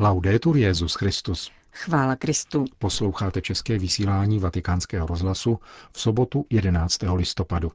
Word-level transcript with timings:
Laudetur 0.00 0.56
Jezus 0.56 0.94
Christus. 0.94 1.50
Chvála 1.72 2.16
Kristu. 2.16 2.64
Posloucháte 2.78 3.40
české 3.40 3.78
vysílání 3.78 4.38
Vatikánského 4.38 5.06
rozhlasu 5.06 5.58
v 5.92 6.00
sobotu 6.00 6.46
11. 6.50 6.98
listopadu. 7.14 7.72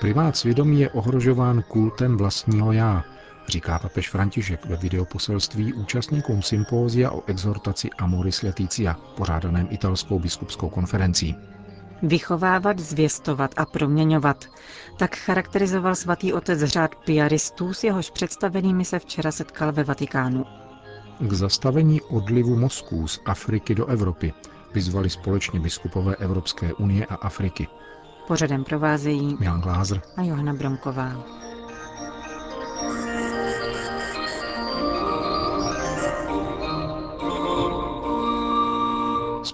Primát 0.00 0.36
svědomí 0.36 0.80
je 0.80 0.90
ohrožován 0.90 1.62
kultem 1.62 2.16
vlastního 2.16 2.72
já, 2.72 3.04
říká 3.50 3.78
papež 3.78 4.10
František 4.10 4.66
ve 4.66 4.76
videoposelství 4.76 5.72
účastníkům 5.72 6.42
sympózia 6.42 7.10
o 7.10 7.22
exhortaci 7.26 7.90
Amoris 7.98 8.42
Leticia, 8.42 8.94
pořádaném 9.16 9.68
italskou 9.70 10.18
biskupskou 10.18 10.68
konferencí. 10.68 11.36
Vychovávat, 12.02 12.78
zvěstovat 12.78 13.54
a 13.56 13.66
proměňovat. 13.66 14.44
Tak 14.98 15.16
charakterizoval 15.16 15.94
svatý 15.94 16.32
otec 16.32 16.60
řád 16.62 16.94
piaristů, 16.94 17.74
s 17.74 17.84
jehož 17.84 18.10
představenými 18.10 18.84
se 18.84 18.98
včera 18.98 19.32
setkal 19.32 19.72
ve 19.72 19.84
Vatikánu. 19.84 20.44
K 21.20 21.32
zastavení 21.32 22.00
odlivu 22.00 22.56
mozků 22.56 23.08
z 23.08 23.20
Afriky 23.26 23.74
do 23.74 23.86
Evropy 23.86 24.32
vyzvali 24.74 25.10
společně 25.10 25.60
biskupové 25.60 26.16
Evropské 26.16 26.74
unie 26.74 27.06
a 27.06 27.14
Afriky. 27.14 27.68
Pořadem 28.26 28.64
provázejí 28.64 29.36
Milan 29.40 29.60
Glázer 29.60 30.02
a 30.16 30.22
Johana 30.22 30.52
Bromková. 30.54 31.24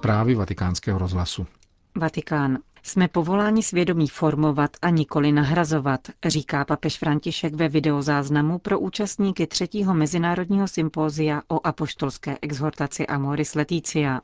Zprávy 0.06 0.34
vatikánského 0.34 0.98
rozhlasu. 0.98 1.46
Vatikán. 1.96 2.58
Jsme 2.82 3.08
povoláni 3.08 3.62
svědomí 3.62 4.08
formovat 4.08 4.70
a 4.82 4.90
nikoli 4.90 5.32
nahrazovat, 5.32 6.00
říká 6.26 6.64
papež 6.64 6.98
František 6.98 7.54
ve 7.54 7.68
videozáznamu 7.68 8.58
pro 8.58 8.80
účastníky 8.80 9.46
třetího 9.46 9.94
mezinárodního 9.94 10.68
sympózia 10.68 11.42
o 11.48 11.66
apoštolské 11.66 12.38
exhortaci 12.42 13.06
Amoris 13.06 13.54
Leticia. 13.54 14.20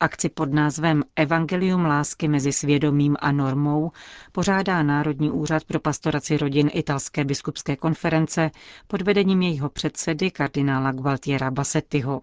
Akci 0.00 0.28
pod 0.28 0.52
názvem 0.52 1.02
Evangelium 1.16 1.84
lásky 1.84 2.28
mezi 2.28 2.52
svědomím 2.52 3.16
a 3.20 3.32
normou 3.32 3.90
pořádá 4.32 4.82
Národní 4.82 5.30
úřad 5.30 5.64
pro 5.64 5.80
pastoraci 5.80 6.36
rodin 6.36 6.70
italské 6.72 7.24
biskupské 7.24 7.76
konference 7.76 8.50
pod 8.86 9.02
vedením 9.02 9.42
jejího 9.42 9.68
předsedy 9.68 10.30
kardinála 10.30 10.92
Gualtiera 10.92 11.50
Bassettiho. 11.50 12.20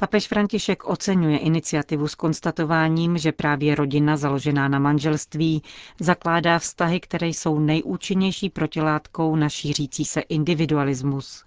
Papež 0.00 0.28
František 0.28 0.84
oceňuje 0.88 1.38
iniciativu 1.38 2.08
s 2.08 2.14
konstatováním, 2.14 3.18
že 3.18 3.32
právě 3.32 3.74
rodina 3.74 4.16
založená 4.16 4.68
na 4.68 4.78
manželství 4.78 5.62
zakládá 6.00 6.58
vztahy, 6.58 7.00
které 7.00 7.26
jsou 7.26 7.58
nejúčinnější 7.58 8.50
protilátkou 8.50 9.36
na 9.36 9.48
šířící 9.48 10.04
se 10.04 10.20
individualismus. 10.20 11.44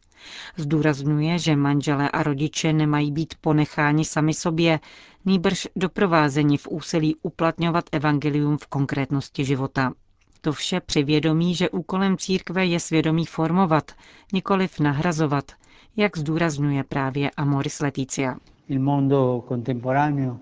Zdůrazňuje, 0.58 1.40
že 1.40 1.56
manželé 1.56 2.10
a 2.10 2.24
rodiče 2.24 2.74
nemají 2.74 3.12
být 3.12 3.34
ponecháni 3.42 4.06
sami 4.06 4.34
sobě, 4.34 4.80
nýbrž 5.26 5.68
doprovázeni 5.76 6.58
v 6.58 6.68
úsilí 6.68 7.16
uplatňovat 7.22 7.86
evangelium 7.92 8.58
v 8.58 8.68
konkrétnosti 8.68 9.46
života. 9.46 9.94
To 10.42 10.52
vše 10.54 10.80
při 10.80 11.04
vědomí, 11.04 11.56
že 11.56 11.70
úkolem 11.70 12.18
církve 12.18 12.66
je 12.66 12.80
svědomí 12.80 13.26
formovat, 13.26 13.92
nikoliv 14.34 14.80
nahrazovat, 14.80 15.52
jak 15.97 16.17
zdůrazňuje 16.17 16.84
právě 16.84 17.31
Amoris 17.31 17.80
Leticia. 17.80 18.36
Il 18.67 18.80
mondo 18.80 19.44
contemporaneo 19.47 20.39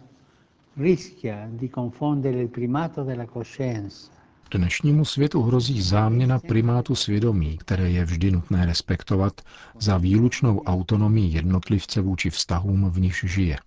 rischia 0.77 1.47
di 1.51 1.69
confondere 1.69 2.41
il 2.41 2.47
primato 2.47 3.03
della 3.03 3.25
coscienza 3.25 4.19
Dnešnímu 4.51 5.05
světu 5.05 5.41
hrozí 5.41 5.81
záměna 5.81 6.39
primátu 6.39 6.95
svědomí, 6.95 7.57
které 7.57 7.91
je 7.91 8.05
vždy 8.05 8.31
nutné 8.31 8.65
respektovat 8.65 9.41
za 9.79 9.97
výlučnou 9.97 10.59
autonomii 10.63 11.33
jednotlivce 11.33 12.01
vůči 12.01 12.29
vztahům, 12.29 12.89
v 12.89 12.99
nichž 12.99 13.25
žije. 13.27 13.57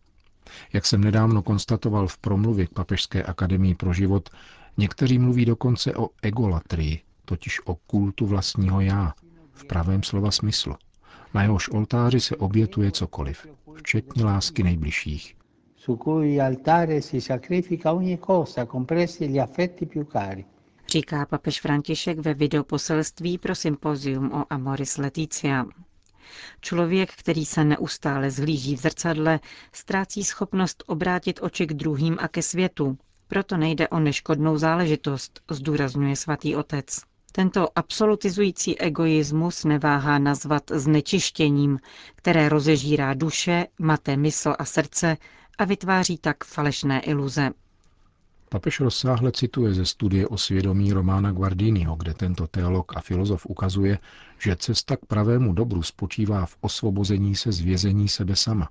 Jak 0.72 0.86
jsem 0.86 1.00
nedávno 1.00 1.42
konstatoval 1.42 2.08
v 2.08 2.18
promluvě 2.18 2.66
k 2.66 2.72
Papežské 2.72 3.22
akademii 3.22 3.74
pro 3.74 3.92
život, 3.92 4.30
někteří 4.76 5.18
mluví 5.18 5.44
dokonce 5.44 5.94
o 5.96 6.08
egolatrii, 6.22 7.00
totiž 7.24 7.60
o 7.66 7.74
kultu 7.74 8.26
vlastního 8.26 8.80
já, 8.80 9.12
v 9.52 9.64
pravém 9.64 10.02
slova 10.02 10.30
smyslu. 10.30 10.74
Na 11.34 11.42
jehož 11.42 11.68
oltáři 11.68 12.20
se 12.20 12.36
obětuje 12.36 12.90
cokoliv, 12.90 13.46
včetně 13.74 14.24
lásky 14.24 14.62
nejbližších. 14.62 15.36
su 15.76 15.96
cui 15.96 16.40
altare 16.40 17.02
si 17.02 17.20
sacrifica 17.20 17.92
ogni 17.92 18.18
cosa, 18.26 18.66
compresi 18.66 19.26
gli 19.28 19.40
affetti 19.40 19.86
più 19.86 20.04
cari. 20.04 20.44
Říká 20.88 21.26
papež 21.26 21.60
František 21.60 22.18
ve 22.18 22.34
videoposelství 22.34 23.38
pro 23.38 23.54
sympozium 23.54 24.32
o 24.32 24.44
Amoris 24.50 24.98
Leticia. 24.98 25.66
Člověk, 26.60 27.10
který 27.16 27.44
se 27.44 27.64
neustále 27.64 28.30
zhlíží 28.30 28.76
v 28.76 28.80
zrcadle, 28.80 29.40
ztrácí 29.72 30.24
schopnost 30.24 30.84
obrátit 30.86 31.40
oči 31.42 31.66
k 31.66 31.74
druhým 31.74 32.16
a 32.20 32.28
ke 32.28 32.42
světu. 32.42 32.98
Proto 33.28 33.56
nejde 33.56 33.88
o 33.88 34.00
neškodnou 34.00 34.58
záležitost, 34.58 35.40
zdůrazňuje 35.50 36.16
svatý 36.16 36.56
otec. 36.56 37.00
Tento 37.32 37.68
absolutizující 37.78 38.78
egoismus 38.80 39.64
neváhá 39.64 40.18
nazvat 40.18 40.62
znečištěním, 40.74 41.78
které 42.14 42.48
rozežírá 42.48 43.14
duše, 43.14 43.66
mate 43.78 44.16
mysl 44.16 44.54
a 44.58 44.64
srdce 44.64 45.16
a 45.58 45.64
vytváří 45.64 46.18
tak 46.18 46.44
falešné 46.44 47.00
iluze. 47.00 47.50
Papež 48.48 48.80
rozsáhle 48.80 49.32
cituje 49.32 49.74
ze 49.74 49.86
studie 49.86 50.28
o 50.28 50.38
svědomí 50.38 50.92
Romána 50.92 51.32
Guardiniho, 51.32 51.96
kde 51.96 52.14
tento 52.14 52.46
teolog 52.46 52.96
a 52.96 53.00
filozof 53.00 53.46
ukazuje, 53.46 53.98
že 54.38 54.56
cesta 54.56 54.96
k 54.96 55.06
pravému 55.06 55.52
dobru 55.52 55.82
spočívá 55.82 56.46
v 56.46 56.56
osvobození 56.60 57.36
se 57.36 57.52
z 57.52 57.60
vězení 57.60 58.08
sebe 58.08 58.36
sama. 58.36 58.68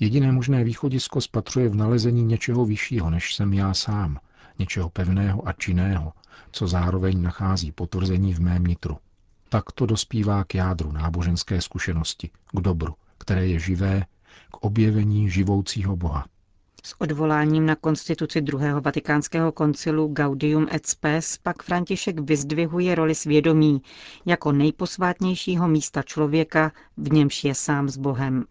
Jediné 0.00 0.32
možné 0.32 0.64
východisko 0.64 1.20
spatřuje 1.20 1.68
v 1.68 1.74
nalezení 1.74 2.22
něčeho 2.22 2.64
vyššího, 2.64 3.10
než 3.10 3.34
jsem 3.34 3.52
já 3.52 3.74
sám, 3.74 4.18
něčeho 4.58 4.90
pevného 4.90 5.48
a 5.48 5.52
činného, 5.52 6.12
co 6.52 6.66
zároveň 6.66 7.22
nachází 7.22 7.72
potvrzení 7.72 8.34
v 8.34 8.40
mém 8.40 8.64
nitru. 8.64 8.98
Tak 9.48 9.72
to 9.72 9.86
dospívá 9.86 10.44
k 10.44 10.54
jádru 10.54 10.92
náboženské 10.92 11.60
zkušenosti, 11.60 12.30
k 12.56 12.60
dobru, 12.60 12.94
které 13.18 13.46
je 13.46 13.58
živé, 13.58 14.04
k 14.50 14.56
objevení 14.56 15.30
živoucího 15.30 15.96
Boha. 15.96 16.24
S 16.86 16.94
odvoláním 16.98 17.66
na 17.66 17.76
konstituci 17.76 18.40
druhého 18.40 18.80
vatikánského 18.80 19.52
koncilu 19.52 20.08
Gaudium 20.08 20.66
et 20.72 20.86
Spes 20.86 21.38
pak 21.42 21.62
František 21.62 22.20
vyzdvihuje 22.20 22.94
roli 22.94 23.14
svědomí 23.14 23.82
jako 24.26 24.52
nejposvátnějšího 24.52 25.68
místa 25.68 26.02
člověka, 26.02 26.72
v 26.96 27.12
němž 27.12 27.44
je 27.44 27.54
sám 27.54 27.88
s 27.88 27.96
Bohem. 27.96 28.44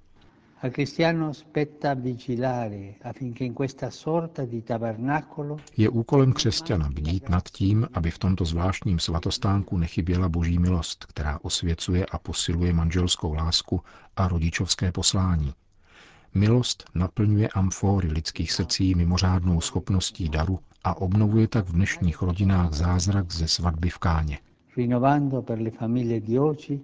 Al 0.64 0.72
cristiano 0.72 1.34
spetta 1.34 1.94
vigilare 1.94 2.98
affinché 3.02 3.44
in 3.44 3.54
questa 3.54 3.90
sorta 3.90 4.46
di 4.46 4.64
tabernacolo 4.64 5.60
Je 5.78 5.90
úkolem 5.90 6.34
křesťana 6.34 6.90
bdít 6.90 7.30
nad 7.30 7.50
tím, 7.50 7.88
aby 7.94 8.12
v 8.12 8.18
tomto 8.18 8.46
zvláštním 8.46 9.00
svatostánku 9.00 9.78
nechyběla 9.78 10.30
boží 10.30 10.60
milost, 10.60 11.06
která 11.06 11.40
osvěcuje 11.42 12.06
a 12.06 12.18
posiluje 12.18 12.74
manželskou 12.74 13.34
lásku 13.34 13.82
a 14.16 14.28
rodičovské 14.28 14.92
poslání. 14.92 15.54
Milost 16.34 16.84
naplňuje 16.96 17.48
amfóry 17.48 18.08
lidských 18.08 18.52
srdcí 18.52 18.96
mimořádnou 18.96 19.62
schopností 19.62 20.30
daru 20.30 20.60
a 20.84 20.98
obnovuje 20.98 21.48
tak 21.48 21.66
v 21.66 21.74
dnešních 21.74 22.22
rodinách 22.22 22.74
zázrak 22.74 23.32
ze 23.32 23.48
svatby 23.48 23.90
v 23.90 23.98
Káně. 23.98 24.40
rinnovando 24.78 25.42
per 25.42 25.62
le 25.62 25.72
famiglie 25.72 26.22
di 26.22 26.40
oggi 26.40 26.82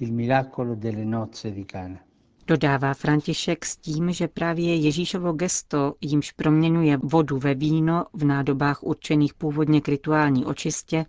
il 0.00 0.12
miracolo 0.12 0.74
delle 0.74 1.04
nozze 1.04 1.50
di 1.50 1.64
Cana. 1.64 1.98
Dodává 2.46 2.94
František 2.94 3.64
s 3.64 3.76
tím, 3.76 4.12
že 4.12 4.28
právě 4.28 4.76
Ježíšovo 4.76 5.32
gesto, 5.32 5.94
jímž 6.00 6.32
proměňuje 6.32 6.96
vodu 6.96 7.38
ve 7.38 7.54
víno 7.54 8.06
v 8.12 8.24
nádobách 8.24 8.82
určených 8.82 9.34
původně 9.34 9.80
k 9.80 9.88
rituální 9.88 10.44
očistě, 10.44 11.06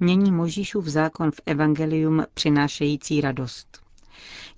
mění 0.00 0.32
Možíšův 0.32 0.86
zákon 0.86 1.30
v 1.30 1.40
evangelium 1.46 2.24
přinášející 2.34 3.20
radost. 3.20 3.80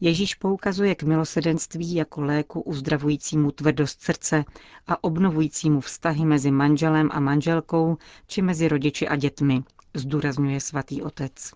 Ježíš 0.00 0.35
poukazuje 0.35 0.94
k 0.94 1.02
milosedenství 1.02 1.94
jako 1.94 2.20
léku 2.23 2.61
uzdravujícímu 2.61 3.50
tvrdost 3.50 4.00
srdce 4.02 4.44
a 4.87 5.05
obnovujícímu 5.05 5.81
vztahy 5.81 6.25
mezi 6.25 6.50
manželem 6.50 7.08
a 7.12 7.20
manželkou 7.20 7.97
či 8.26 8.43
mezi 8.43 8.69
rodiči 8.69 9.08
a 9.08 9.17
dětmi, 9.17 9.62
zdůrazňuje 9.94 10.61
svatý 10.61 11.02
otec. 11.02 11.52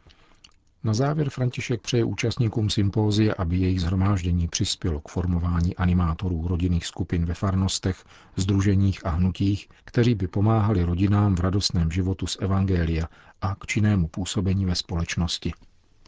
Na 0.86 0.94
závěr 0.94 1.30
František 1.30 1.80
přeje 1.80 2.04
účastníkům 2.04 2.70
sympózie, 2.70 3.34
aby 3.34 3.56
jejich 3.56 3.80
zhromáždění 3.80 4.48
přispělo 4.48 5.00
k 5.00 5.08
formování 5.08 5.76
animátorů 5.76 6.48
rodinných 6.48 6.86
skupin 6.86 7.24
ve 7.24 7.34
farnostech, 7.34 8.04
združeních 8.36 9.06
a 9.06 9.10
hnutích, 9.10 9.68
kteří 9.84 10.14
by 10.14 10.28
pomáhali 10.28 10.82
rodinám 10.82 11.34
v 11.34 11.40
radostném 11.40 11.90
životu 11.90 12.26
z 12.26 12.36
Evangelia 12.40 13.08
a 13.40 13.54
k 13.54 13.66
činnému 13.66 14.08
působení 14.08 14.64
ve 14.64 14.74
společnosti. 14.74 15.52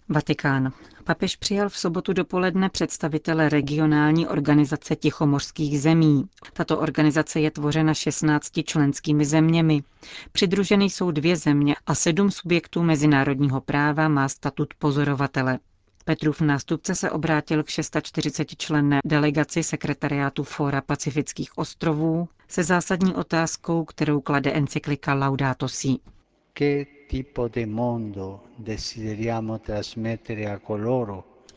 Vatikán. 0.08 0.72
Papež 1.04 1.36
přijal 1.36 1.68
v 1.68 1.78
sobotu 1.78 2.12
dopoledne 2.12 2.68
představitele 2.68 3.48
regionální 3.48 4.26
organizace 4.26 4.96
Tichomořských 4.96 5.80
zemí. 5.80 6.24
Tato 6.52 6.78
organizace 6.78 7.40
je 7.40 7.50
tvořena 7.50 7.94
16 7.94 8.50
členskými 8.64 9.24
zeměmi. 9.24 9.82
Přidruženy 10.32 10.84
jsou 10.84 11.10
dvě 11.10 11.36
země 11.36 11.76
a 11.86 11.94
sedm 11.94 12.30
subjektů 12.30 12.82
mezinárodního 12.82 13.60
práva 13.60 14.08
má 14.08 14.28
statut 14.28 14.74
pozorovatele. 14.78 15.58
Petrův 16.04 16.40
nástupce 16.40 16.94
se 16.94 17.10
obrátil 17.10 17.62
k 17.62 17.68
640 17.68 18.56
členné 18.56 18.98
delegaci 19.04 19.62
sekretariátu 19.62 20.44
Fóra 20.44 20.80
Pacifických 20.80 21.58
ostrovů 21.58 22.28
se 22.48 22.64
zásadní 22.64 23.14
otázkou, 23.14 23.84
kterou 23.84 24.20
klade 24.20 24.50
encyklika 24.52 25.14
Laudato 25.14 25.68
Si. 25.68 25.96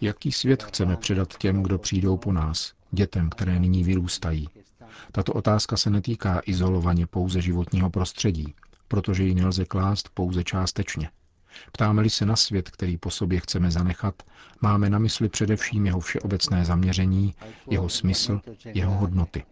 Jaký 0.02 0.32
svět 0.32 0.64
chceme 0.64 0.98
předat 0.98 1.38
těm, 1.38 1.64
kdo 1.64 1.78
přijdou 1.78 2.18
po 2.18 2.32
nás, 2.32 2.74
dětem, 2.92 3.30
které 3.30 3.60
nyní 3.60 3.84
vyrůstají? 3.84 4.50
Tato 5.12 5.34
otázka 5.34 5.78
se 5.78 5.90
netýká 5.90 6.42
izolovaně 6.46 7.08
pouze 7.08 7.42
životního 7.42 7.90
prostředí, 7.90 8.56
protože 8.88 9.24
ji 9.24 9.36
nelze 9.36 9.66
klást 9.66 10.10
pouze 10.14 10.44
částečně. 10.44 11.10
Ptáme-li 11.72 12.10
se 12.10 12.26
na 12.26 12.36
svět, 12.36 12.70
který 12.70 12.98
po 12.98 13.10
sobě 13.10 13.40
chceme 13.40 13.72
zanechat, 13.72 14.24
máme 14.62 14.90
na 14.90 15.00
mysli 15.00 15.30
především 15.30 15.86
jeho 15.86 16.00
všeobecné 16.00 16.66
zaměření, 16.66 17.36
jeho 17.70 17.90
smysl, 17.90 18.42
jeho 18.66 18.94
hodnoty. 18.94 19.44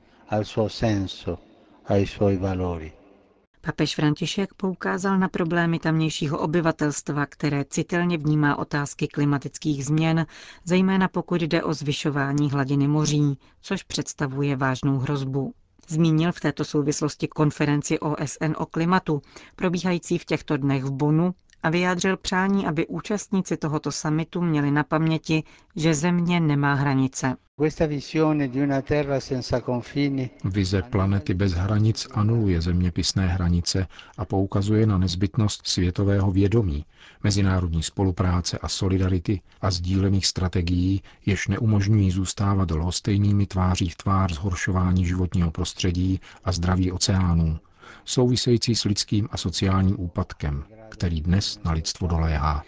Papež 3.61 3.95
František 3.95 4.53
poukázal 4.53 5.19
na 5.19 5.27
problémy 5.27 5.79
tamnějšího 5.79 6.39
obyvatelstva, 6.39 7.25
které 7.25 7.65
citelně 7.65 8.17
vnímá 8.17 8.55
otázky 8.55 9.07
klimatických 9.07 9.85
změn, 9.85 10.25
zejména 10.65 11.07
pokud 11.07 11.41
jde 11.41 11.63
o 11.63 11.73
zvyšování 11.73 12.51
hladiny 12.51 12.87
moří, 12.87 13.37
což 13.61 13.83
představuje 13.83 14.55
vážnou 14.55 14.97
hrozbu. 14.97 15.53
Zmínil 15.87 16.31
v 16.31 16.39
této 16.39 16.65
souvislosti 16.65 17.27
konferenci 17.27 17.99
OSN 17.99 18.53
o 18.57 18.65
klimatu, 18.65 19.21
probíhající 19.55 20.17
v 20.17 20.25
těchto 20.25 20.57
dnech 20.57 20.83
v 20.83 20.91
Bonu 20.91 21.33
a 21.63 21.69
vyjádřil 21.69 22.17
přání, 22.17 22.65
aby 22.65 22.87
účastníci 22.87 23.57
tohoto 23.57 23.91
samitu 23.91 24.41
měli 24.41 24.71
na 24.71 24.83
paměti, 24.83 25.43
že 25.75 25.93
země 25.93 26.39
nemá 26.39 26.73
hranice. 26.73 27.35
Vize 30.43 30.81
planety 30.81 31.33
bez 31.33 31.53
hranic 31.53 32.07
anuluje 32.11 32.61
zeměpisné 32.61 33.27
hranice 33.27 33.87
a 34.17 34.25
poukazuje 34.25 34.85
na 34.85 34.97
nezbytnost 34.97 35.67
světového 35.67 36.31
vědomí, 36.31 36.85
mezinárodní 37.23 37.83
spolupráce 37.83 38.57
a 38.57 38.67
solidarity 38.67 39.41
a 39.61 39.71
sdílených 39.71 40.25
strategií, 40.25 41.01
jež 41.25 41.47
neumožňují 41.47 42.11
zůstávat 42.11 42.71
lhostejnými 42.71 43.45
tváří 43.45 43.89
v 43.89 43.95
tvář 43.95 44.33
zhoršování 44.33 45.05
životního 45.05 45.51
prostředí 45.51 46.19
a 46.43 46.51
zdraví 46.51 46.91
oceánů, 46.91 47.59
související 48.05 48.75
s 48.75 48.83
lidským 48.83 49.29
a 49.31 49.37
sociálním 49.37 49.99
úpadkem, 49.99 50.63
který 50.89 51.21
dnes 51.21 51.59
na 51.63 51.71
lidstvo 51.71 52.07
doléhá. 52.07 52.63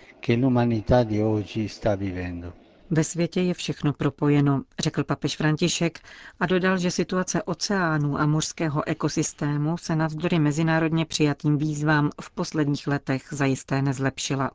Ve 2.94 3.04
světě 3.04 3.42
je 3.42 3.54
všechno 3.54 3.94
propojeno, 3.94 4.64
řekl 4.80 5.04
papež 5.04 5.38
František 5.38 6.00
a 6.40 6.46
dodal, 6.46 6.78
že 6.78 6.92
situace 6.92 7.44
oceánů 7.44 8.20
a 8.20 8.26
mořského 8.26 8.88
ekosystému 8.88 9.78
se 9.78 9.96
navzdory 9.96 10.40
mezinárodně 10.40 11.06
přijatým 11.06 11.58
výzvám 11.58 12.10
v 12.22 12.32
posledních 12.32 12.88
letech 12.88 13.28
zajisté 13.32 13.82
nezlepšila. 13.82 14.52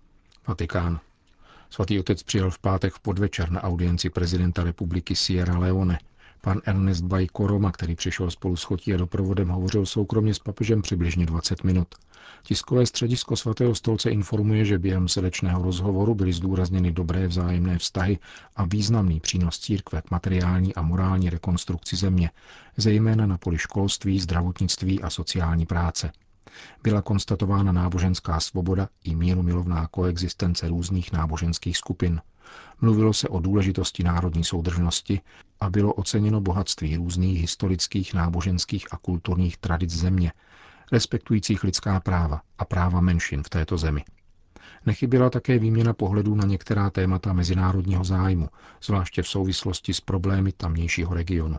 Vatikán. 0.48 1.00
Svatý 1.70 2.00
otec 2.00 2.22
přijel 2.22 2.50
v 2.50 2.58
pátek 2.58 2.94
v 2.94 3.00
podvečer 3.00 3.50
na 3.50 3.62
audienci 3.62 4.10
prezidenta 4.10 4.64
republiky 4.64 5.16
Sierra 5.16 5.58
Leone. 5.58 5.98
Pan 6.40 6.60
Ernest 6.64 7.04
Bajkoroma, 7.04 7.72
který 7.72 7.94
přišel 7.94 8.30
spolu 8.30 8.56
s 8.56 8.62
chotí 8.62 8.94
a 8.94 8.96
doprovodem, 8.96 9.48
hovořil 9.48 9.86
soukromně 9.86 10.34
s 10.34 10.38
papežem 10.38 10.82
přibližně 10.82 11.26
20 11.26 11.64
minut. 11.64 11.88
Tiskové 12.42 12.86
středisko 12.86 13.36
svatého 13.36 13.74
stolce 13.74 14.10
informuje, 14.10 14.64
že 14.64 14.78
během 14.78 15.08
srdečného 15.08 15.62
rozhovoru 15.62 16.14
byly 16.14 16.32
zdůrazněny 16.32 16.92
dobré 16.92 17.26
vzájemné 17.26 17.78
vztahy 17.78 18.18
a 18.56 18.64
významný 18.64 19.20
přínos 19.20 19.58
církve 19.58 20.02
k 20.02 20.10
materiální 20.10 20.74
a 20.74 20.82
morální 20.82 21.30
rekonstrukci 21.30 21.96
země, 21.96 22.30
zejména 22.76 23.26
na 23.26 23.38
poli 23.38 23.58
školství, 23.58 24.20
zdravotnictví 24.20 25.02
a 25.02 25.10
sociální 25.10 25.66
práce. 25.66 26.12
Byla 26.82 27.02
konstatována 27.02 27.72
náboženská 27.72 28.40
svoboda 28.40 28.88
i 29.04 29.14
míru 29.14 29.42
milovná 29.42 29.86
koexistence 29.86 30.68
různých 30.68 31.12
náboženských 31.12 31.76
skupin. 31.76 32.20
Mluvilo 32.80 33.12
se 33.12 33.28
o 33.28 33.40
důležitosti 33.40 34.02
národní 34.02 34.44
soudržnosti 34.44 35.20
a 35.60 35.70
bylo 35.70 35.92
oceněno 35.92 36.40
bohatství 36.40 36.96
různých 36.96 37.40
historických, 37.40 38.14
náboženských 38.14 38.86
a 38.90 38.96
kulturních 38.96 39.56
tradic 39.56 39.90
země, 39.90 40.32
respektujících 40.92 41.64
lidská 41.64 42.00
práva 42.00 42.40
a 42.58 42.64
práva 42.64 43.00
menšin 43.00 43.42
v 43.42 43.48
této 43.48 43.78
zemi. 43.78 44.04
Nechyběla 44.86 45.30
také 45.30 45.58
výměna 45.58 45.92
pohledů 45.92 46.34
na 46.34 46.46
některá 46.46 46.90
témata 46.90 47.32
mezinárodního 47.32 48.04
zájmu, 48.04 48.48
zvláště 48.82 49.22
v 49.22 49.28
souvislosti 49.28 49.94
s 49.94 50.00
problémy 50.00 50.52
tamnějšího 50.52 51.14
regionu. 51.14 51.56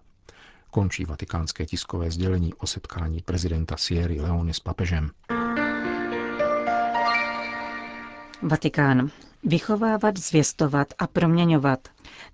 Končí 0.77 1.06
vatikánské 1.06 1.65
tiskové 1.65 2.12
sdělení 2.12 2.53
o 2.53 2.68
setkání 2.68 3.21
prezidenta 3.21 3.77
Sierra 3.77 4.24
Leone 4.24 4.53
s 4.53 4.59
papežem. 4.59 5.09
Vatikán. 8.41 9.09
Vychovávat, 9.44 10.18
zvěstovat 10.18 10.94
a 11.00 11.07
proměňovat. 11.07 11.88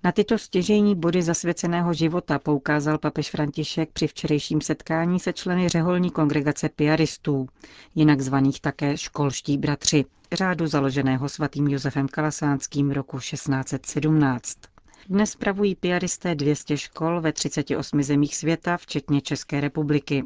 Na 0.04 0.12
tyto 0.12 0.38
stěžejní 0.38 0.94
body 0.94 1.22
zasvěceného 1.22 1.94
života 1.94 2.38
poukázal 2.38 2.98
papež 2.98 3.30
František 3.30 3.90
při 3.92 4.06
včerejším 4.06 4.60
setkání 4.60 5.20
se 5.20 5.32
členy 5.32 5.68
řeholní 5.68 6.10
kongregace 6.10 6.68
piaristů, 6.68 7.48
jinak 7.94 8.20
zvaných 8.20 8.60
také 8.60 8.96
školští 8.98 9.58
bratři, 9.58 10.04
řádu 10.32 10.66
založeného 10.66 11.28
svatým 11.28 11.68
Josefem 11.68 12.08
Kalasánským 12.08 12.90
roku 12.90 13.18
1617. 13.18 14.73
Dnes 15.08 15.30
spravují 15.30 15.74
piaristé 15.74 16.34
200 16.34 16.76
škol 16.76 17.20
ve 17.20 17.32
38 17.32 18.02
zemích 18.02 18.36
světa, 18.36 18.76
včetně 18.76 19.20
České 19.20 19.60
republiky. 19.60 20.24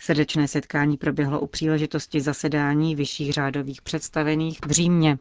Srdečné 0.00 0.48
setkání 0.48 0.96
proběhlo 0.96 1.40
u 1.40 1.46
příležitosti 1.46 2.20
zasedání 2.20 2.96
vyšších 2.96 3.32
řádových 3.32 3.82
představených 3.82 4.58
v 4.66 4.70
Římě. 4.70 5.18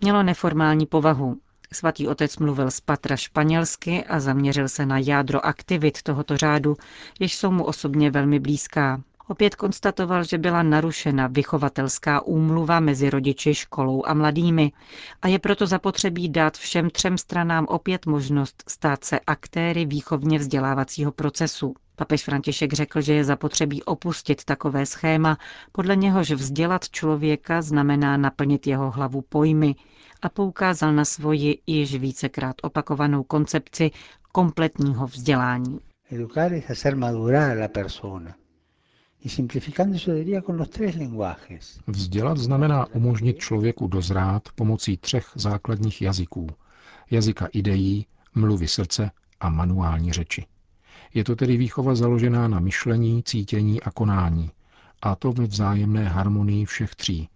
Mělo 0.00 0.22
neformální 0.22 0.86
povahu. 0.86 1.36
Svatý 1.72 2.08
otec 2.08 2.36
mluvil 2.38 2.70
z 2.70 2.80
patra 2.80 3.16
španělsky 3.16 4.04
a 4.04 4.20
zaměřil 4.20 4.68
se 4.68 4.86
na 4.86 4.98
jádro 4.98 5.46
aktivit 5.46 6.02
tohoto 6.02 6.36
řádu, 6.36 6.76
jež 7.20 7.36
jsou 7.36 7.50
mu 7.50 7.64
osobně 7.64 8.10
velmi 8.10 8.38
blízká. 8.40 9.02
Opět 9.28 9.54
konstatoval, 9.54 10.24
že 10.24 10.38
byla 10.38 10.62
narušena 10.62 11.26
vychovatelská 11.26 12.20
úmluva 12.26 12.80
mezi 12.80 13.10
rodiči, 13.10 13.54
školou 13.54 14.02
a 14.06 14.14
mladými 14.14 14.72
a 15.22 15.28
je 15.28 15.38
proto 15.38 15.66
zapotřebí 15.66 16.28
dát 16.28 16.56
všem 16.56 16.90
třem 16.90 17.18
stranám 17.18 17.66
opět 17.68 18.06
možnost 18.06 18.64
stát 18.68 19.04
se 19.04 19.20
aktéry 19.26 19.84
výchovně 19.86 20.38
vzdělávacího 20.38 21.12
procesu. 21.12 21.74
Papež 21.96 22.24
František 22.24 22.72
řekl, 22.72 23.00
že 23.00 23.12
je 23.14 23.24
zapotřebí 23.24 23.82
opustit 23.82 24.44
takové 24.44 24.86
schéma, 24.86 25.38
podle 25.72 25.96
něhož 25.96 26.30
vzdělat 26.30 26.88
člověka 26.88 27.62
znamená 27.62 28.16
naplnit 28.16 28.66
jeho 28.66 28.90
hlavu 28.90 29.22
pojmy 29.28 29.74
a 30.22 30.28
poukázal 30.28 30.92
na 30.92 31.04
svoji 31.04 31.58
již 31.66 31.94
vícekrát 31.94 32.56
opakovanou 32.62 33.22
koncepci 33.22 33.90
kompletního 34.32 35.06
vzdělání. 35.06 35.78
Vzdělat 41.86 42.38
znamená 42.38 42.86
umožnit 42.86 43.38
člověku 43.38 43.86
dozrát 43.86 44.48
pomocí 44.54 44.96
třech 44.96 45.30
základních 45.34 46.02
jazyků. 46.02 46.46
Jazyka 47.10 47.46
ideí, 47.52 48.06
mluvy 48.34 48.68
srdce 48.68 49.10
a 49.40 49.48
manuální 49.50 50.12
řeči. 50.12 50.46
Je 51.14 51.24
to 51.24 51.36
tedy 51.36 51.56
výchova 51.56 51.94
založená 51.94 52.48
na 52.48 52.60
myšlení, 52.60 53.22
cítění 53.22 53.82
a 53.82 53.90
konání, 53.90 54.50
a 55.02 55.14
to 55.16 55.32
ve 55.32 55.44
vzájemné 55.46 56.04
harmonii 56.08 56.64
všech 56.64 56.94
tří. 56.94 57.28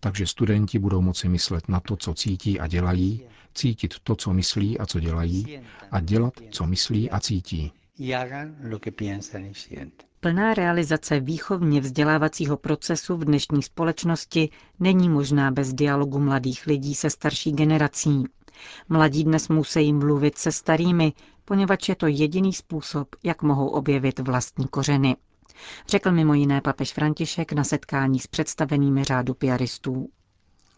Takže 0.00 0.26
studenti 0.26 0.78
budou 0.78 1.00
moci 1.00 1.28
myslet 1.28 1.68
na 1.68 1.80
to, 1.80 1.96
co 1.96 2.14
cítí 2.14 2.60
a 2.60 2.66
dělají, 2.66 3.22
cítit 3.54 3.94
to, 4.02 4.16
co 4.16 4.32
myslí 4.32 4.78
a 4.78 4.86
co 4.86 5.00
dělají, 5.00 5.60
a 5.90 6.00
dělat, 6.00 6.34
co 6.50 6.66
myslí 6.66 7.10
a 7.10 7.20
cítí. 7.20 7.72
Plná 10.20 10.54
realizace 10.54 11.20
výchovně 11.20 11.80
vzdělávacího 11.80 12.56
procesu 12.56 13.16
v 13.16 13.24
dnešní 13.24 13.62
společnosti 13.62 14.50
není 14.80 15.08
možná 15.08 15.50
bez 15.50 15.72
dialogu 15.72 16.18
mladých 16.18 16.66
lidí 16.66 16.94
se 16.94 17.10
starší 17.10 17.52
generací. 17.52 18.24
Mladí 18.88 19.24
dnes 19.24 19.48
musí 19.48 19.92
mluvit 19.92 20.38
se 20.38 20.52
starými, 20.52 21.12
poněvadž 21.44 21.88
je 21.88 21.94
to 21.96 22.06
jediný 22.06 22.52
způsob, 22.52 23.08
jak 23.24 23.42
mohou 23.42 23.68
objevit 23.68 24.18
vlastní 24.18 24.66
kořeny. 24.68 25.16
Řekl 25.88 26.12
mimo 26.12 26.34
jiné 26.34 26.60
papež 26.60 26.92
František 26.92 27.52
na 27.52 27.64
setkání 27.64 28.18
s 28.20 28.26
představenými 28.26 29.04
řádu 29.04 29.34
piaristů. 29.34 30.08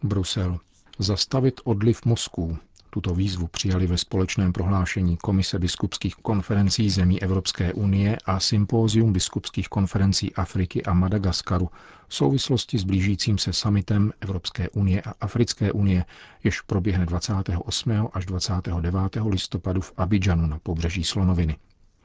Brusel. 0.03 0.57
Zastavit 0.99 1.61
odliv 1.63 2.05
mozků. 2.05 2.57
Tuto 2.93 3.13
výzvu 3.15 3.47
přijali 3.47 3.87
ve 3.87 3.97
společném 3.97 4.53
prohlášení 4.53 5.17
Komise 5.17 5.59
biskupských 5.59 6.15
konferencí 6.15 6.89
zemí 6.89 7.21
Evropské 7.21 7.73
unie 7.73 8.17
a 8.25 8.39
Sympózium 8.39 9.13
biskupských 9.13 9.67
konferencí 9.69 10.35
Afriky 10.35 10.83
a 10.83 10.93
Madagaskaru 10.93 11.69
v 12.07 12.15
souvislosti 12.15 12.77
s 12.79 12.83
blížícím 12.83 13.37
se 13.37 13.53
summitem 13.53 14.11
Evropské 14.21 14.69
unie 14.69 15.01
a 15.01 15.13
Africké 15.21 15.71
unie, 15.71 16.05
jež 16.43 16.61
proběhne 16.61 17.05
28. 17.05 18.07
až 18.13 18.25
29. 18.25 18.95
listopadu 19.29 19.81
v 19.81 19.93
Abidžanu 19.97 20.47
na 20.47 20.59
pobřeží 20.59 21.03
Slonoviny. 21.03 21.57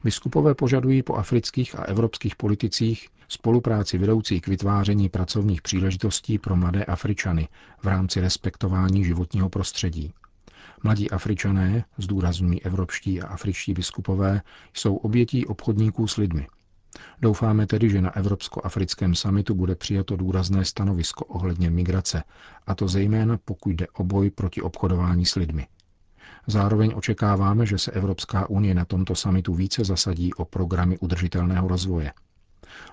Biskupové 0.03 0.55
požadují 0.55 1.03
po 1.03 1.15
afrických 1.15 1.79
a 1.79 1.83
evropských 1.83 2.35
politicích 2.35 3.07
spolupráci 3.27 3.97
vedoucí 3.97 4.41
k 4.41 4.47
vytváření 4.47 5.09
pracovních 5.09 5.61
příležitostí 5.61 6.37
pro 6.37 6.55
mladé 6.55 6.85
Afričany 6.85 7.47
v 7.83 7.87
rámci 7.87 8.21
respektování 8.21 9.03
životního 9.05 9.49
prostředí. 9.49 10.13
Mladí 10.83 11.11
Afričané, 11.11 11.85
zdůrazňují 11.97 12.63
evropští 12.63 13.21
a 13.21 13.27
afričtí 13.27 13.73
biskupové, 13.73 14.41
jsou 14.73 14.95
obětí 14.95 15.45
obchodníků 15.45 16.07
s 16.07 16.17
lidmi. 16.17 16.47
Doufáme 17.21 17.67
tedy, 17.67 17.89
že 17.89 18.01
na 18.01 18.15
Evropsko-africkém 18.15 19.15
samitu 19.15 19.55
bude 19.55 19.75
přijato 19.75 20.15
důrazné 20.15 20.65
stanovisko 20.65 21.25
ohledně 21.25 21.69
migrace, 21.69 22.23
a 22.67 22.75
to 22.75 22.87
zejména 22.87 23.37
pokud 23.45 23.69
jde 23.69 23.87
o 23.93 24.03
boj 24.03 24.29
proti 24.31 24.61
obchodování 24.61 25.25
s 25.25 25.35
lidmi. 25.35 25.67
Zároveň 26.47 26.93
očekáváme, 26.95 27.65
že 27.65 27.77
se 27.77 27.91
Evropská 27.91 28.49
unie 28.49 28.75
na 28.75 28.85
tomto 28.85 29.15
samitu 29.15 29.53
více 29.53 29.83
zasadí 29.85 30.33
o 30.33 30.45
programy 30.45 30.97
udržitelného 30.97 31.67
rozvoje. 31.67 32.13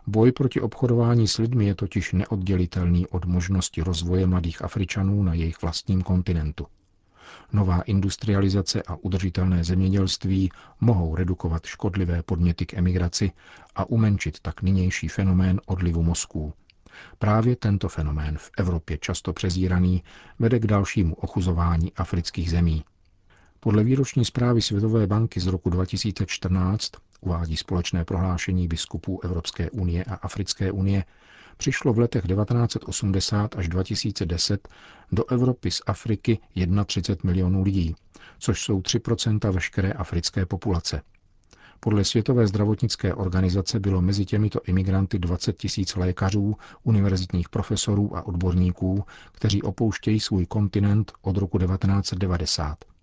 Boj 0.07 0.33
proti 0.33 0.61
obchodování 0.61 1.29
s 1.29 1.38
lidmi 1.38 1.67
je 1.67 1.75
totiž 1.75 2.12
neoddělitelný 2.12 3.07
od 3.07 3.25
možnosti 3.25 3.83
rozvoje 3.83 4.26
mladých 4.26 4.62
Afričanů 4.62 5.23
na 5.23 5.35
jejich 5.35 5.62
vlastním 5.62 6.03
kontinentu. 6.03 6.67
Nová 7.52 7.81
industrializace 7.81 8.83
a 8.83 8.97
udržitelné 8.97 9.64
zemědělství 9.64 10.50
mohou 10.81 11.16
redukovat 11.16 11.66
škodlivé 11.66 12.23
podněty 12.23 12.66
k 12.66 12.75
emigraci 12.75 13.33
a 13.75 13.85
umenčit 13.85 14.40
tak 14.40 14.62
nynější 14.62 15.09
fenomén 15.09 15.61
odlivu 15.66 16.02
mozků. 16.02 16.52
Právě 17.19 17.57
tento 17.57 17.88
fenomén 17.88 18.38
v 18.38 18.50
Evropě 18.59 18.99
často 18.99 19.33
přezíraný 19.33 20.02
vede 20.38 20.59
k 20.59 20.66
dalšímu 20.66 21.14
ochuzování 21.14 21.93
afrických 21.97 22.50
zemí. 22.50 22.85
Podle 23.61 23.85
výroční 23.85 24.25
zprávy 24.25 24.62
Světové 24.62 25.07
banky 25.07 25.40
z 25.40 25.47
roku 25.47 25.71
2014 25.71 26.93
uvádí 27.21 27.57
společné 27.57 28.04
prohlášení 28.04 28.69
biskupů 28.69 29.21
Evropské 29.25 29.71
unie 29.71 30.04
a 30.04 30.14
Africké 30.14 30.73
unie, 30.73 31.04
přišlo 31.56 31.92
v 31.92 31.99
letech 31.99 32.26
1980 32.26 33.58
až 33.58 33.68
2010 33.68 34.68
do 35.12 35.30
Evropy 35.30 35.70
z 35.70 35.82
Afriky 35.87 36.38
31 36.87 37.28
milionů 37.30 37.62
lidí, 37.62 37.94
což 38.38 38.62
jsou 38.62 38.80
3% 38.80 39.52
veškeré 39.52 39.92
africké 39.92 40.46
populace. 40.46 41.02
Podle 41.80 42.04
Světové 42.04 42.46
zdravotnické 42.46 43.14
organizace 43.14 43.80
bylo 43.80 44.02
mezi 44.02 44.25
těmito 44.25 44.61
imigranty 44.66 45.18
20 45.18 45.56
tisíc 45.56 45.96
lékařů, 45.96 46.56
univerzitních 46.82 47.49
profesorů 47.49 48.16
a 48.16 48.26
odborníků, 48.26 49.04
kteří 49.32 49.62
opouštějí 49.62 50.20
svůj 50.20 50.46
kontinent 50.46 51.12
od 51.23 51.37
roku 51.37 51.58
1990. 51.58 52.94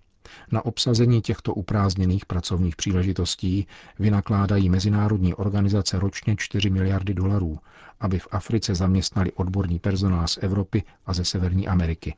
Na 0.52 0.66
obsazení 0.66 1.22
těchto 1.22 1.54
uprázdněných 1.54 2.26
pracovních 2.26 2.76
příležitostí 2.76 3.68
vynakládají 4.00 4.70
mezinárodní 4.70 5.34
organizace 5.34 6.00
ročně 6.00 6.36
4 6.36 6.70
miliardy 6.70 7.14
dolarů, 7.14 7.60
aby 8.00 8.20
v 8.20 8.28
Africe 8.32 8.76
zaměstnali 8.76 9.32
odborný 9.32 9.80
personál 9.80 10.28
z 10.28 10.38
Evropy 10.42 10.84
a 11.06 11.14
ze 11.14 11.26
Severní 11.26 11.68
Ameriky. 11.68 12.16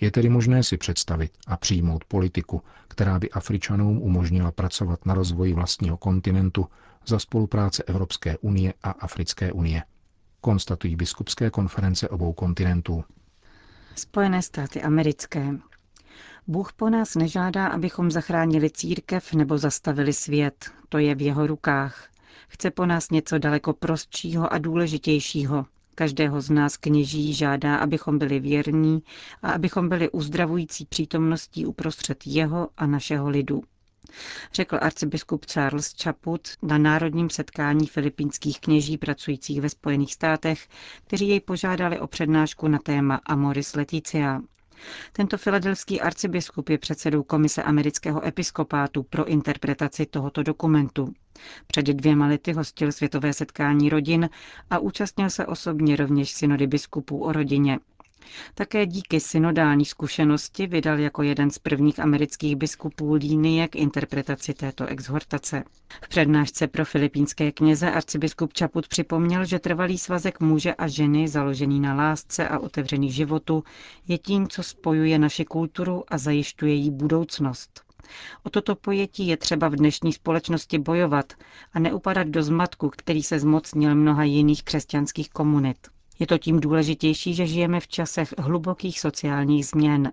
Je 0.00 0.10
tedy 0.10 0.28
možné 0.28 0.62
si 0.62 0.76
představit 0.76 1.32
a 1.46 1.56
přijmout 1.56 2.04
politiku, 2.04 2.62
která 2.88 3.18
by 3.18 3.30
Afričanům 3.30 3.98
umožnila 4.02 4.50
pracovat 4.52 5.06
na 5.06 5.14
rozvoji 5.14 5.54
vlastního 5.54 5.96
kontinentu 5.96 6.66
za 7.06 7.18
spolupráce 7.18 7.82
Evropské 7.82 8.38
unie 8.38 8.74
a 8.82 8.90
Africké 8.90 9.52
unie. 9.52 9.82
Konstatují 10.40 10.96
biskupské 10.96 11.50
konference 11.50 12.08
obou 12.08 12.32
kontinentů. 12.32 13.04
Spojené 13.96 14.42
státy 14.42 14.82
americké 14.82 15.54
Bůh 16.46 16.72
po 16.72 16.90
nás 16.90 17.14
nežádá, 17.14 17.66
abychom 17.66 18.10
zachránili 18.10 18.70
církev 18.70 19.34
nebo 19.34 19.58
zastavili 19.58 20.12
svět. 20.12 20.70
To 20.88 20.98
je 20.98 21.14
v 21.14 21.22
jeho 21.22 21.46
rukách. 21.46 22.08
Chce 22.48 22.70
po 22.70 22.86
nás 22.86 23.10
něco 23.10 23.38
daleko 23.38 23.72
prostšího 23.72 24.52
a 24.52 24.58
důležitějšího. 24.58 25.66
Každého 25.94 26.40
z 26.40 26.50
nás 26.50 26.76
kněží 26.76 27.34
žádá, 27.34 27.76
abychom 27.76 28.18
byli 28.18 28.40
věrní 28.40 29.02
a 29.42 29.50
abychom 29.50 29.88
byli 29.88 30.10
uzdravující 30.10 30.86
přítomností 30.86 31.66
uprostřed 31.66 32.26
jeho 32.26 32.68
a 32.76 32.86
našeho 32.86 33.28
lidu. 33.28 33.62
Řekl 34.52 34.78
arcibiskup 34.80 35.46
Charles 35.46 35.94
Chaput 36.02 36.48
na 36.62 36.78
národním 36.78 37.30
setkání 37.30 37.86
filipínských 37.86 38.60
kněží 38.60 38.98
pracujících 38.98 39.60
ve 39.60 39.68
Spojených 39.68 40.14
státech, 40.14 40.68
kteří 41.06 41.28
jej 41.28 41.40
požádali 41.40 42.00
o 42.00 42.06
přednášku 42.06 42.68
na 42.68 42.78
téma 42.78 43.20
Amoris 43.26 43.74
Leticia, 43.74 44.40
tento 45.12 45.38
filadelský 45.38 46.00
arcibiskup 46.00 46.68
je 46.68 46.78
předsedou 46.78 47.22
Komise 47.22 47.62
amerického 47.62 48.26
episkopátu 48.26 49.02
pro 49.02 49.24
interpretaci 49.24 50.06
tohoto 50.06 50.42
dokumentu. 50.42 51.14
Před 51.66 51.86
dvěma 51.86 52.26
lety 52.26 52.52
hostil 52.52 52.92
světové 52.92 53.32
setkání 53.32 53.88
rodin 53.88 54.30
a 54.70 54.78
účastnil 54.78 55.30
se 55.30 55.46
osobně 55.46 55.96
rovněž 55.96 56.30
synody 56.32 56.66
biskupů 56.66 57.22
o 57.24 57.32
rodině. 57.32 57.78
Také 58.54 58.86
díky 58.86 59.20
synodální 59.20 59.84
zkušenosti 59.84 60.66
vydal 60.66 60.98
jako 60.98 61.22
jeden 61.22 61.50
z 61.50 61.58
prvních 61.58 61.98
amerických 62.00 62.56
biskupů 62.56 63.14
línie 63.14 63.68
k 63.68 63.76
interpretaci 63.76 64.54
této 64.54 64.86
exhortace. 64.86 65.64
V 66.04 66.08
přednášce 66.08 66.66
pro 66.66 66.84
filipínské 66.84 67.52
kněze 67.52 67.90
arcibiskup 67.90 68.52
Čaput 68.52 68.88
připomněl, 68.88 69.44
že 69.44 69.58
trvalý 69.58 69.98
svazek 69.98 70.40
muže 70.40 70.74
a 70.74 70.88
ženy, 70.88 71.28
založený 71.28 71.80
na 71.80 71.94
lásce 71.94 72.48
a 72.48 72.58
otevřený 72.58 73.12
životu, 73.12 73.64
je 74.08 74.18
tím, 74.18 74.48
co 74.48 74.62
spojuje 74.62 75.18
naši 75.18 75.44
kulturu 75.44 76.04
a 76.08 76.18
zajišťuje 76.18 76.74
jí 76.74 76.90
budoucnost. 76.90 77.90
O 78.42 78.50
toto 78.50 78.76
pojetí 78.76 79.26
je 79.26 79.36
třeba 79.36 79.68
v 79.68 79.76
dnešní 79.76 80.12
společnosti 80.12 80.78
bojovat 80.78 81.32
a 81.72 81.78
neupadat 81.78 82.28
do 82.28 82.42
zmatku, 82.42 82.90
který 82.96 83.22
se 83.22 83.38
zmocnil 83.38 83.94
mnoha 83.94 84.24
jiných 84.24 84.62
křesťanských 84.64 85.30
komunit. 85.30 85.88
Je 86.20 86.26
to 86.26 86.38
tím 86.38 86.60
důležitější, 86.60 87.34
že 87.34 87.46
žijeme 87.46 87.80
v 87.80 87.88
časech 87.88 88.34
hlubokých 88.38 89.00
sociálních 89.00 89.66
změn. 89.66 90.12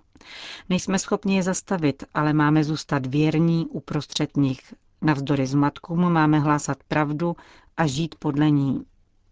Nejsme 0.69 0.99
schopni 0.99 1.35
je 1.35 1.43
zastavit, 1.43 2.03
ale 2.13 2.33
máme 2.33 2.63
zůstat 2.63 3.05
věrní 3.05 3.65
uprostřed 3.67 4.37
nich. 4.37 4.73
Navzdory 5.01 5.47
zmatkům 5.47 6.11
máme 6.13 6.39
hlásat 6.39 6.77
pravdu 6.87 7.35
a 7.77 7.87
žít 7.87 8.15
podle 8.19 8.49
ní. 8.51 8.85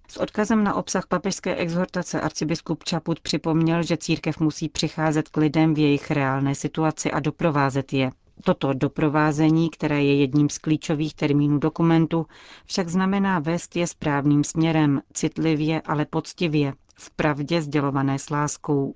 S 0.08 0.18
odkazem 0.18 0.64
na 0.64 0.74
obsah 0.74 1.08
papežské 1.08 1.56
exhortace 1.56 2.22
arcibiskup 2.22 2.84
Čaput 2.84 3.20
připomněl, 3.20 3.84
že 3.84 3.98
církev 3.98 4.40
musí 4.40 4.70
přicházet 4.70 5.30
k 5.30 5.38
lidem 5.38 5.74
v 5.74 5.80
jejich 5.80 6.12
reálné 6.12 6.56
situaci 6.56 7.12
a 7.12 7.20
doprovázet 7.20 7.94
je. 7.94 8.12
Toto 8.44 8.74
doprovázení, 8.74 9.70
které 9.70 10.04
je 10.04 10.16
jedním 10.16 10.50
z 10.50 10.58
klíčových 10.58 11.14
termínů 11.14 11.58
dokumentu, 11.60 12.26
však 12.66 12.90
znamená 12.90 13.40
vést 13.40 13.76
je 13.76 13.88
správným 13.88 14.44
směrem, 14.44 15.02
citlivě, 15.14 15.82
ale 15.82 16.06
poctivě, 16.06 16.74
v 16.98 17.12
pravdě 17.12 17.62
sdělované 17.62 18.20
s 18.20 18.30
láskou. 18.30 18.96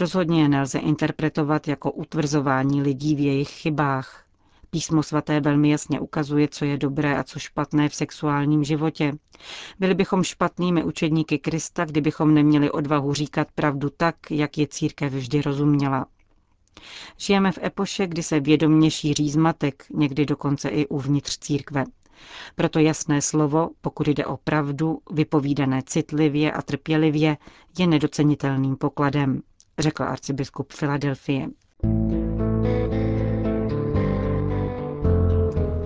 Rozhodně 0.00 0.42
je 0.42 0.48
nelze 0.48 0.78
interpretovat 0.78 1.68
jako 1.68 1.92
utvrzování 1.92 2.82
lidí 2.82 3.14
v 3.14 3.20
jejich 3.20 3.50
chybách. 3.50 4.24
Písmo 4.70 5.02
svaté 5.02 5.40
velmi 5.40 5.70
jasně 5.70 6.00
ukazuje, 6.00 6.48
co 6.48 6.64
je 6.64 6.78
dobré 6.78 7.18
a 7.18 7.24
co 7.24 7.38
špatné 7.38 7.88
v 7.88 7.94
sexuálním 7.94 8.64
životě. 8.64 9.12
Byli 9.78 9.94
bychom 9.94 10.22
špatnými 10.24 10.84
učedníky 10.84 11.38
Krista, 11.38 11.84
kdybychom 11.84 12.34
neměli 12.34 12.70
odvahu 12.70 13.14
říkat 13.14 13.48
pravdu 13.54 13.90
tak, 13.96 14.16
jak 14.30 14.58
je 14.58 14.66
církev 14.66 15.12
vždy 15.12 15.42
rozuměla. 15.42 16.06
Žijeme 17.18 17.52
v 17.52 17.58
epoše, 17.62 18.06
kdy 18.06 18.22
se 18.22 18.40
vědomně 18.40 18.90
šíří 18.90 19.30
zmatek, 19.30 19.84
někdy 19.94 20.26
dokonce 20.26 20.68
i 20.68 20.86
uvnitř 20.86 21.38
církve. 21.38 21.84
Proto 22.54 22.78
jasné 22.78 23.22
slovo, 23.22 23.70
pokud 23.80 24.08
jde 24.08 24.26
o 24.26 24.36
pravdu, 24.36 24.98
vypovídané 25.10 25.82
citlivě 25.86 26.52
a 26.52 26.62
trpělivě, 26.62 27.36
je 27.78 27.86
nedocenitelným 27.86 28.76
pokladem, 28.76 29.40
řekl 29.78 30.02
arcibiskup 30.02 30.72
Filadelfie. 30.72 31.48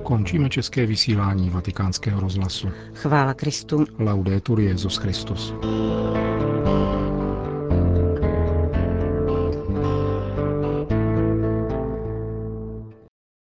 Končíme 0.03 0.49
české 0.49 0.87
vysílání 0.87 1.51
vatikánského 1.51 2.21
rozhlasu. 2.21 2.69
Chvála 2.95 3.35
Kristu. 3.35 3.85
Laudetur 3.99 4.61
Jezus 4.61 4.97
Christus. 4.97 5.55